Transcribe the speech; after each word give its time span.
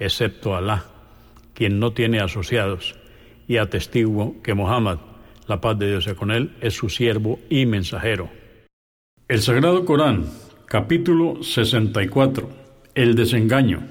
excepto 0.00 0.56
Alá, 0.56 0.86
quien 1.54 1.78
no 1.78 1.92
tiene 1.92 2.18
asociados, 2.20 2.96
y 3.46 3.58
atestiguo 3.58 4.42
que 4.42 4.54
Muhammad, 4.54 4.98
la 5.46 5.60
paz 5.60 5.78
de 5.78 5.88
Dios 5.88 6.04
sea 6.04 6.14
con 6.14 6.30
él, 6.30 6.56
es 6.60 6.74
su 6.74 6.88
siervo 6.88 7.38
y 7.48 7.66
mensajero. 7.66 8.30
El 9.28 9.42
Sagrado 9.42 9.84
Corán, 9.84 10.26
capítulo 10.66 11.42
64, 11.42 12.50
El 12.94 13.14
desengaño. 13.14 13.86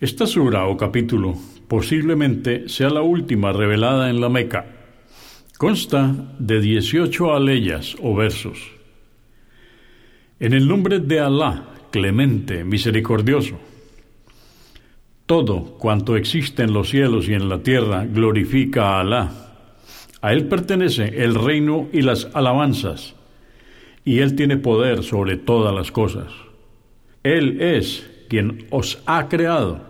Esta 0.00 0.26
sura 0.26 0.66
o 0.66 0.76
capítulo 0.76 1.34
posiblemente 1.66 2.68
sea 2.68 2.88
la 2.88 3.02
última 3.02 3.52
revelada 3.52 4.10
en 4.10 4.20
la 4.20 4.28
Meca. 4.28 4.66
Consta 5.58 6.14
de 6.38 6.60
18 6.60 7.34
aleyas 7.34 7.96
o 8.00 8.14
versos. 8.14 8.58
En 10.40 10.54
el 10.54 10.68
nombre 10.68 11.00
de 11.00 11.18
Alá, 11.18 11.64
clemente, 11.90 12.64
misericordioso. 12.64 13.58
Todo 15.28 15.76
cuanto 15.76 16.16
existe 16.16 16.62
en 16.62 16.72
los 16.72 16.88
cielos 16.88 17.28
y 17.28 17.34
en 17.34 17.50
la 17.50 17.62
tierra 17.62 18.06
glorifica 18.06 18.96
a 18.96 19.00
Alá. 19.00 19.30
A 20.22 20.32
Él 20.32 20.46
pertenece 20.46 21.22
el 21.22 21.34
reino 21.34 21.86
y 21.92 22.00
las 22.00 22.30
alabanzas, 22.32 23.14
y 24.06 24.20
Él 24.20 24.36
tiene 24.36 24.56
poder 24.56 25.02
sobre 25.02 25.36
todas 25.36 25.74
las 25.74 25.92
cosas. 25.92 26.32
Él 27.24 27.60
es 27.60 28.08
quien 28.30 28.68
os 28.70 29.02
ha 29.04 29.28
creado, 29.28 29.82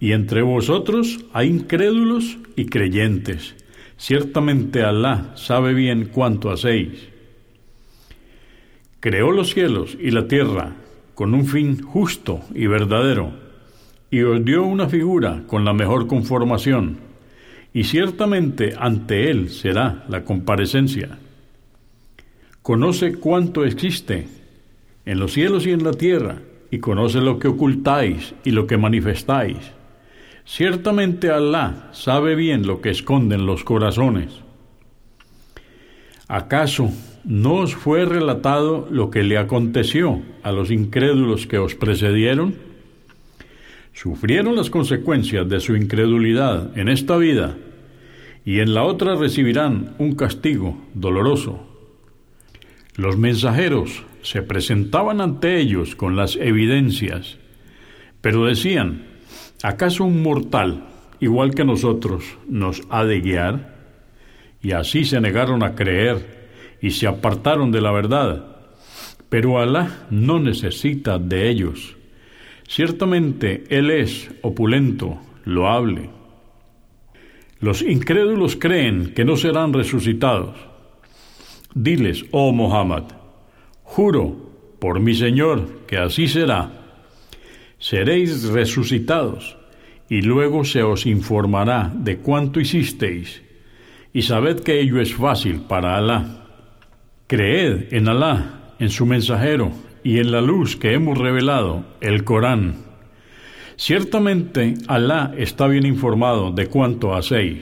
y 0.00 0.10
entre 0.10 0.42
vosotros 0.42 1.20
hay 1.32 1.46
incrédulos 1.50 2.38
y 2.56 2.66
creyentes. 2.66 3.54
Ciertamente 3.96 4.82
Alá 4.82 5.34
sabe 5.36 5.72
bien 5.72 6.10
cuánto 6.12 6.50
hacéis. 6.50 7.10
Creó 8.98 9.30
los 9.30 9.50
cielos 9.50 9.96
y 10.00 10.10
la 10.10 10.26
tierra 10.26 10.74
con 11.14 11.32
un 11.32 11.46
fin 11.46 11.80
justo 11.80 12.40
y 12.56 12.66
verdadero 12.66 13.46
y 14.10 14.22
os 14.22 14.44
dio 14.44 14.64
una 14.64 14.88
figura 14.88 15.42
con 15.46 15.64
la 15.64 15.72
mejor 15.72 16.06
conformación, 16.06 16.98
y 17.72 17.84
ciertamente 17.84 18.74
ante 18.78 19.30
él 19.30 19.50
será 19.50 20.04
la 20.08 20.24
comparecencia. 20.24 21.18
Conoce 22.62 23.14
cuánto 23.14 23.64
existe 23.64 24.26
en 25.04 25.18
los 25.18 25.32
cielos 25.32 25.66
y 25.66 25.72
en 25.72 25.84
la 25.84 25.92
tierra, 25.92 26.40
y 26.70 26.78
conoce 26.78 27.20
lo 27.20 27.38
que 27.38 27.48
ocultáis 27.48 28.34
y 28.44 28.50
lo 28.50 28.66
que 28.66 28.76
manifestáis. 28.76 29.56
Ciertamente 30.44 31.30
Alá 31.30 31.88
sabe 31.92 32.34
bien 32.34 32.66
lo 32.66 32.80
que 32.80 32.90
esconden 32.90 33.46
los 33.46 33.64
corazones. 33.64 34.40
¿Acaso 36.26 36.90
no 37.24 37.54
os 37.54 37.74
fue 37.74 38.04
relatado 38.04 38.86
lo 38.90 39.10
que 39.10 39.22
le 39.22 39.38
aconteció 39.38 40.20
a 40.42 40.52
los 40.52 40.70
incrédulos 40.70 41.46
que 41.46 41.58
os 41.58 41.74
precedieron? 41.74 42.67
Sufrieron 44.00 44.54
las 44.54 44.70
consecuencias 44.70 45.48
de 45.48 45.58
su 45.58 45.74
incredulidad 45.74 46.78
en 46.78 46.88
esta 46.88 47.16
vida 47.16 47.56
y 48.44 48.60
en 48.60 48.72
la 48.72 48.84
otra 48.84 49.16
recibirán 49.16 49.96
un 49.98 50.14
castigo 50.14 50.78
doloroso. 50.94 51.66
Los 52.94 53.18
mensajeros 53.18 54.04
se 54.22 54.42
presentaban 54.42 55.20
ante 55.20 55.58
ellos 55.58 55.96
con 55.96 56.14
las 56.14 56.36
evidencias, 56.36 57.38
pero 58.20 58.46
decían, 58.46 59.04
¿acaso 59.64 60.04
un 60.04 60.22
mortal, 60.22 60.84
igual 61.18 61.52
que 61.52 61.64
nosotros, 61.64 62.22
nos 62.48 62.82
ha 62.90 63.04
de 63.04 63.20
guiar? 63.20 63.78
Y 64.62 64.72
así 64.72 65.04
se 65.04 65.20
negaron 65.20 65.64
a 65.64 65.74
creer 65.74 66.50
y 66.80 66.92
se 66.92 67.08
apartaron 67.08 67.72
de 67.72 67.80
la 67.80 67.90
verdad. 67.90 68.58
Pero 69.28 69.58
Alá 69.58 70.06
no 70.10 70.38
necesita 70.38 71.18
de 71.18 71.50
ellos 71.50 71.97
Ciertamente 72.68 73.64
Él 73.70 73.90
es 73.90 74.30
opulento, 74.42 75.18
loable. 75.46 76.10
Los 77.60 77.80
incrédulos 77.80 78.56
creen 78.56 79.14
que 79.14 79.24
no 79.24 79.36
serán 79.36 79.72
resucitados. 79.72 80.54
Diles, 81.74 82.26
oh 82.30 82.52
Muhammad, 82.52 83.04
juro 83.82 84.76
por 84.78 85.00
mi 85.00 85.14
Señor 85.14 85.86
que 85.86 85.96
así 85.96 86.28
será. 86.28 86.70
Seréis 87.78 88.44
resucitados 88.44 89.56
y 90.10 90.20
luego 90.20 90.62
se 90.64 90.82
os 90.82 91.06
informará 91.06 91.90
de 91.94 92.18
cuánto 92.18 92.60
hicisteis 92.60 93.42
y 94.12 94.22
sabed 94.22 94.60
que 94.60 94.78
ello 94.78 95.00
es 95.00 95.14
fácil 95.14 95.62
para 95.62 95.96
Alá. 95.96 96.44
Creed 97.26 97.94
en 97.94 98.08
Alá, 98.08 98.74
en 98.78 98.90
su 98.90 99.06
mensajero, 99.06 99.72
y 100.02 100.18
en 100.18 100.32
la 100.32 100.40
luz 100.40 100.76
que 100.76 100.92
hemos 100.92 101.18
revelado, 101.18 101.84
el 102.00 102.24
Corán. 102.24 102.76
Ciertamente 103.76 104.74
Alá 104.86 105.32
está 105.36 105.66
bien 105.68 105.86
informado 105.86 106.50
de 106.50 106.66
cuánto 106.66 107.14
hacéis. 107.14 107.58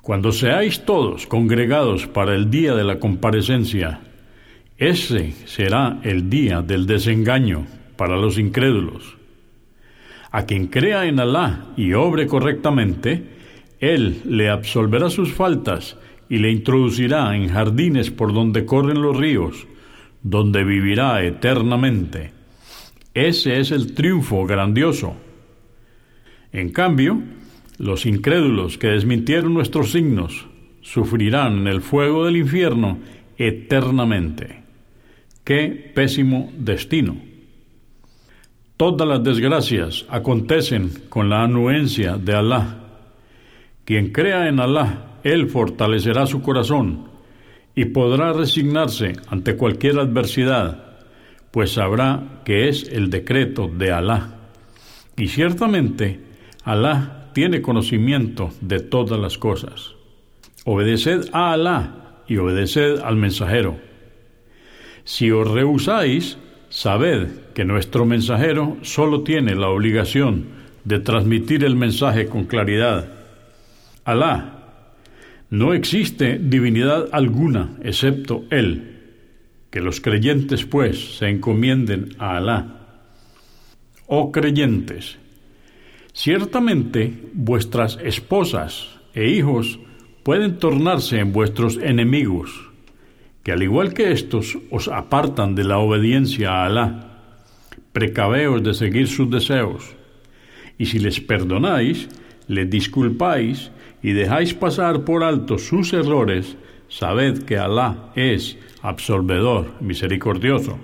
Cuando 0.00 0.32
seáis 0.32 0.84
todos 0.84 1.26
congregados 1.26 2.06
para 2.06 2.34
el 2.34 2.50
día 2.50 2.74
de 2.74 2.84
la 2.84 2.98
comparecencia, 2.98 4.00
ese 4.78 5.32
será 5.44 6.00
el 6.02 6.28
día 6.28 6.62
del 6.62 6.86
desengaño 6.86 7.66
para 7.96 8.16
los 8.16 8.38
incrédulos. 8.38 9.16
A 10.32 10.46
quien 10.46 10.66
crea 10.66 11.04
en 11.06 11.20
Alá 11.20 11.66
y 11.76 11.92
obre 11.92 12.26
correctamente, 12.26 13.22
Él 13.78 14.22
le 14.24 14.48
absolverá 14.48 15.10
sus 15.10 15.32
faltas 15.32 15.96
y 16.28 16.38
le 16.38 16.50
introducirá 16.50 17.36
en 17.36 17.48
jardines 17.48 18.10
por 18.10 18.32
donde 18.32 18.64
corren 18.64 19.02
los 19.02 19.16
ríos, 19.16 19.66
donde 20.22 20.64
vivirá 20.64 21.22
eternamente. 21.24 22.32
Ese 23.14 23.60
es 23.60 23.70
el 23.70 23.94
triunfo 23.94 24.46
grandioso. 24.46 25.14
En 26.52 26.70
cambio, 26.70 27.20
los 27.78 28.06
incrédulos 28.06 28.78
que 28.78 28.88
desmintieron 28.88 29.54
nuestros 29.54 29.92
signos 29.92 30.46
sufrirán 30.80 31.66
el 31.66 31.80
fuego 31.80 32.24
del 32.24 32.36
infierno 32.36 32.98
eternamente. 33.36 34.62
Qué 35.44 35.92
pésimo 35.94 36.52
destino. 36.56 37.16
Todas 38.76 39.08
las 39.08 39.22
desgracias 39.22 40.06
acontecen 40.08 40.90
con 41.08 41.28
la 41.28 41.42
anuencia 41.42 42.16
de 42.16 42.34
Alá. 42.34 42.78
Quien 43.84 44.12
crea 44.12 44.48
en 44.48 44.60
Alá, 44.60 45.18
Él 45.24 45.48
fortalecerá 45.48 46.26
su 46.26 46.42
corazón 46.42 47.11
y 47.74 47.86
podrá 47.86 48.32
resignarse 48.32 49.14
ante 49.28 49.56
cualquier 49.56 49.98
adversidad, 49.98 50.84
pues 51.50 51.72
sabrá 51.72 52.42
que 52.44 52.68
es 52.68 52.88
el 52.88 53.10
decreto 53.10 53.68
de 53.68 53.92
Alá. 53.92 54.36
Y 55.16 55.28
ciertamente 55.28 56.20
Alá 56.64 57.30
tiene 57.32 57.62
conocimiento 57.62 58.50
de 58.60 58.80
todas 58.80 59.18
las 59.18 59.38
cosas. 59.38 59.94
Obedeced 60.64 61.28
a 61.32 61.52
Alá 61.52 62.22
y 62.28 62.36
obedeced 62.36 63.00
al 63.00 63.16
mensajero. 63.16 63.76
Si 65.04 65.30
os 65.30 65.50
rehusáis, 65.50 66.38
sabed 66.68 67.28
que 67.54 67.64
nuestro 67.64 68.04
mensajero 68.06 68.76
solo 68.82 69.22
tiene 69.22 69.54
la 69.54 69.68
obligación 69.68 70.46
de 70.84 71.00
transmitir 71.00 71.64
el 71.64 71.76
mensaje 71.76 72.26
con 72.26 72.44
claridad. 72.44 73.08
Alá 74.04 74.61
no 75.52 75.74
existe 75.74 76.38
divinidad 76.38 77.10
alguna 77.12 77.76
excepto 77.82 78.46
Él. 78.48 78.88
Que 79.70 79.82
los 79.82 80.00
creyentes, 80.00 80.64
pues, 80.64 81.18
se 81.18 81.28
encomienden 81.28 82.16
a 82.18 82.38
Alá. 82.38 82.78
oh 84.06 84.32
creyentes, 84.32 85.18
ciertamente 86.14 87.12
vuestras 87.34 87.98
esposas 88.02 88.98
e 89.12 89.28
hijos 89.28 89.78
pueden 90.22 90.56
tornarse 90.56 91.18
en 91.18 91.34
vuestros 91.34 91.76
enemigos, 91.76 92.70
que 93.42 93.52
al 93.52 93.62
igual 93.62 93.92
que 93.92 94.10
estos 94.10 94.56
os 94.70 94.88
apartan 94.88 95.54
de 95.54 95.64
la 95.64 95.78
obediencia 95.78 96.50
a 96.50 96.64
Alá. 96.64 97.08
Precaveos 97.92 98.62
de 98.62 98.72
seguir 98.72 99.06
sus 99.06 99.30
deseos, 99.30 99.84
y 100.78 100.86
si 100.86 100.98
les 100.98 101.20
perdonáis, 101.20 102.08
les 102.48 102.68
disculpáis 102.68 103.70
y 104.02 104.12
dejáis 104.12 104.54
pasar 104.54 105.04
por 105.04 105.24
alto 105.24 105.58
sus 105.58 105.92
errores, 105.92 106.56
sabed 106.88 107.44
que 107.44 107.56
Alá 107.56 108.10
es 108.14 108.58
absolvedor, 108.82 109.72
misericordioso. 109.80 110.78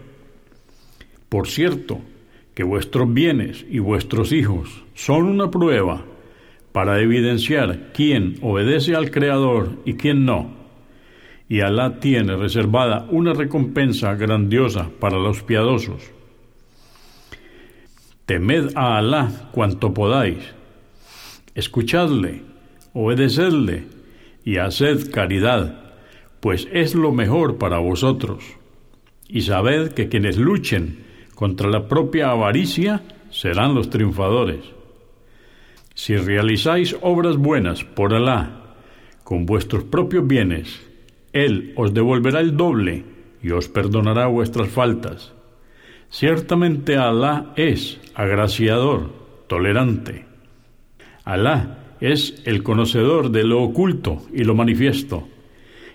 Por 1.28 1.48
cierto, 1.48 2.00
que 2.54 2.64
vuestros 2.64 3.12
bienes 3.12 3.64
y 3.70 3.78
vuestros 3.78 4.32
hijos 4.32 4.82
son 4.94 5.26
una 5.26 5.50
prueba 5.50 6.04
para 6.72 7.00
evidenciar 7.00 7.92
quién 7.92 8.36
obedece 8.40 8.94
al 8.94 9.10
Creador 9.10 9.70
y 9.84 9.94
quién 9.94 10.24
no. 10.24 10.56
Y 11.48 11.60
Alá 11.60 12.00
tiene 12.00 12.36
reservada 12.36 13.06
una 13.10 13.32
recompensa 13.32 14.14
grandiosa 14.14 14.90
para 15.00 15.18
los 15.18 15.42
piadosos. 15.42 16.10
Temed 18.26 18.72
a 18.74 18.98
Alá 18.98 19.48
cuanto 19.52 19.94
podáis. 19.94 20.57
Escuchadle, 21.58 22.42
obedecedle 22.92 23.86
y 24.44 24.58
haced 24.58 25.10
caridad, 25.10 25.92
pues 26.38 26.68
es 26.72 26.94
lo 26.94 27.10
mejor 27.10 27.58
para 27.58 27.78
vosotros. 27.78 28.44
Y 29.26 29.40
sabed 29.40 29.88
que 29.88 30.08
quienes 30.08 30.38
luchen 30.38 31.00
contra 31.34 31.68
la 31.68 31.88
propia 31.88 32.30
avaricia 32.30 33.02
serán 33.30 33.74
los 33.74 33.90
triunfadores. 33.90 34.60
Si 35.96 36.16
realizáis 36.16 36.94
obras 37.00 37.36
buenas 37.36 37.82
por 37.82 38.14
Alá, 38.14 38.76
con 39.24 39.44
vuestros 39.44 39.82
propios 39.82 40.28
bienes, 40.28 40.80
Él 41.32 41.72
os 41.74 41.92
devolverá 41.92 42.38
el 42.38 42.56
doble 42.56 43.02
y 43.42 43.50
os 43.50 43.66
perdonará 43.66 44.28
vuestras 44.28 44.68
faltas. 44.68 45.32
Ciertamente 46.08 46.96
Alá 46.96 47.52
es 47.56 47.98
agraciador, 48.14 49.10
tolerante. 49.48 50.27
Alá 51.28 51.76
es 52.00 52.40
el 52.46 52.62
conocedor 52.62 53.30
de 53.30 53.44
lo 53.44 53.62
oculto 53.62 54.22
y 54.32 54.44
lo 54.44 54.54
manifiesto, 54.54 55.28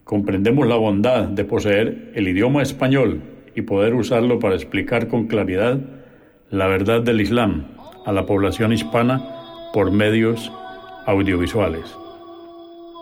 Comprendemos 0.04 0.68
la 0.68 0.78
bondad 0.78 1.28
de 1.28 1.46
poseer 1.46 2.14
el 2.16 2.28
idioma 2.28 2.64
español 2.64 3.22
y 3.56 3.62
poder 3.62 3.94
usarlo 3.94 4.40
para 4.40 4.56
explicar 4.56 5.08
con 5.08 5.28
claridad 5.28 5.80
la 6.50 6.66
verdad 6.66 7.04
del 7.04 7.22
Islam 7.22 7.68
a 8.08 8.12
la 8.12 8.26
población 8.26 8.74
hispana 8.74 9.70
por 9.72 9.92
medios 9.92 10.52
audiovisuales. 11.06 11.96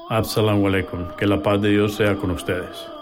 Assalamu 0.10 0.68
alaikum. 0.68 1.08
Que 1.18 1.28
la 1.28 1.42
paz 1.42 1.62
de 1.62 1.70
Dios 1.70 1.96
sea 1.96 2.16
con 2.16 2.32
ustedes. 2.32 2.99